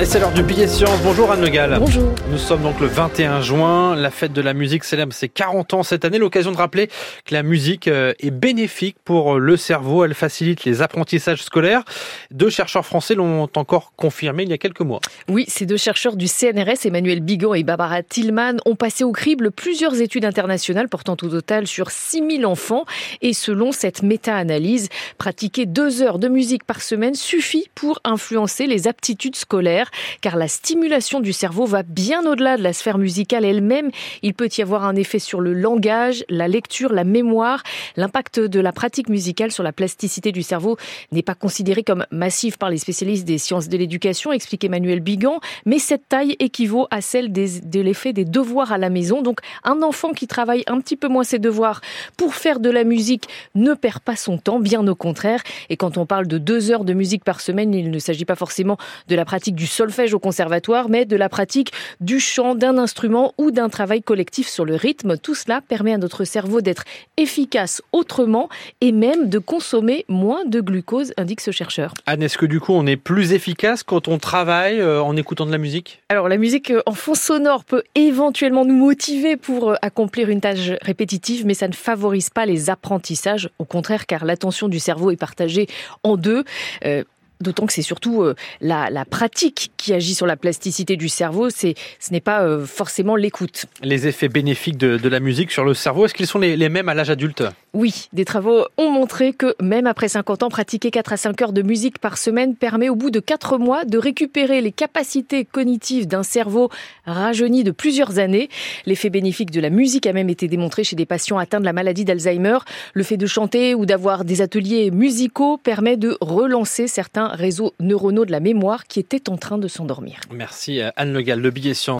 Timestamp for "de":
4.32-4.40, 6.52-6.56, 26.18-26.28, 32.56-32.62, 38.40-38.60, 43.68-43.76, 47.32-47.80, 52.60-52.70, 56.26-56.38, 56.84-56.92, 59.08-59.16, 61.06-61.16, 69.30-69.38, 70.44-70.60, 75.46-75.52, 94.76-95.08, 101.52-101.62, 103.10-103.20, 103.84-103.96, 107.62-107.70, 109.50-109.60, 111.60-111.64, 113.16-113.26, 115.96-116.16, 118.24-118.32, 119.58-119.68